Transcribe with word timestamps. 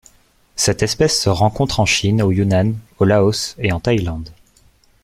Cette 0.55 0.81
espèce 0.81 1.21
se 1.21 1.29
rencontre 1.29 1.79
en 1.79 1.85
Chine 1.85 2.23
au 2.23 2.31
Yunnan, 2.31 2.73
au 2.97 3.05
Laos 3.05 3.53
et 3.59 3.71
en 3.71 3.79
Thaïlande. 3.79 4.29